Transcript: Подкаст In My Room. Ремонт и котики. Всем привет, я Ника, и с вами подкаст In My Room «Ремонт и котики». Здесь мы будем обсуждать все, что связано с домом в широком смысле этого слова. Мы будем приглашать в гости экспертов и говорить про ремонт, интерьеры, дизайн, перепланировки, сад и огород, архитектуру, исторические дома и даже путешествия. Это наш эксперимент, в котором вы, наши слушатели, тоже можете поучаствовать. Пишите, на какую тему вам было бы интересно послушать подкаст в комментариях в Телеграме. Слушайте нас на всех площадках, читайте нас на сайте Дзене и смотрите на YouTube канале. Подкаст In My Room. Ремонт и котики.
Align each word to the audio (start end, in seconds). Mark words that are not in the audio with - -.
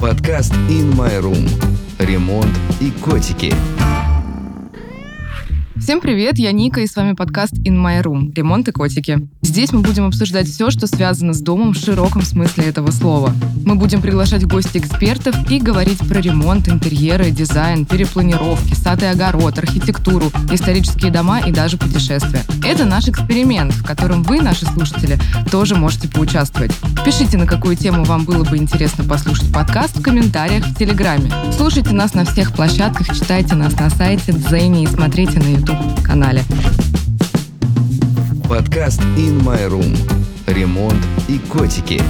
Подкаст 0.00 0.52
In 0.68 0.94
My 0.96 1.20
Room. 1.20 1.48
Ремонт 1.98 2.56
и 2.80 2.92
котики. 2.92 3.52
Всем 5.76 6.00
привет, 6.00 6.38
я 6.38 6.52
Ника, 6.52 6.80
и 6.80 6.86
с 6.86 6.94
вами 6.94 7.14
подкаст 7.14 7.54
In 7.54 7.82
My 7.82 8.02
Room 8.02 8.32
«Ремонт 8.34 8.68
и 8.68 8.72
котики». 8.72 9.26
Здесь 9.42 9.72
мы 9.72 9.80
будем 9.80 10.06
обсуждать 10.06 10.46
все, 10.46 10.70
что 10.70 10.86
связано 10.86 11.32
с 11.32 11.40
домом 11.40 11.72
в 11.72 11.78
широком 11.78 12.22
смысле 12.22 12.64
этого 12.64 12.90
слова. 12.90 13.32
Мы 13.64 13.74
будем 13.74 14.02
приглашать 14.02 14.42
в 14.42 14.48
гости 14.48 14.78
экспертов 14.78 15.34
и 15.50 15.58
говорить 15.58 15.98
про 16.06 16.20
ремонт, 16.20 16.68
интерьеры, 16.68 17.30
дизайн, 17.30 17.86
перепланировки, 17.86 18.74
сад 18.74 19.02
и 19.02 19.06
огород, 19.06 19.58
архитектуру, 19.58 20.26
исторические 20.52 21.10
дома 21.10 21.40
и 21.40 21.52
даже 21.52 21.78
путешествия. 21.78 22.42
Это 22.64 22.84
наш 22.84 23.08
эксперимент, 23.08 23.72
в 23.72 23.84
котором 23.84 24.22
вы, 24.24 24.42
наши 24.42 24.66
слушатели, 24.66 25.18
тоже 25.50 25.74
можете 25.74 26.08
поучаствовать. 26.08 26.72
Пишите, 27.04 27.38
на 27.38 27.46
какую 27.46 27.76
тему 27.76 28.04
вам 28.04 28.24
было 28.24 28.44
бы 28.44 28.56
интересно 28.56 29.04
послушать 29.04 29.52
подкаст 29.52 29.96
в 29.96 30.02
комментариях 30.02 30.64
в 30.66 30.74
Телеграме. 30.74 31.30
Слушайте 31.56 31.90
нас 31.90 32.14
на 32.14 32.24
всех 32.24 32.52
площадках, 32.52 33.08
читайте 33.14 33.54
нас 33.54 33.78
на 33.78 33.90
сайте 33.90 34.32
Дзене 34.32 34.84
и 34.84 34.86
смотрите 34.86 35.38
на 35.38 35.46
YouTube 35.46 36.02
канале. 36.02 36.42
Подкаст 38.48 39.00
In 39.16 39.42
My 39.42 39.68
Room. 39.68 39.96
Ремонт 40.46 41.06
и 41.28 41.38
котики. 41.38 42.00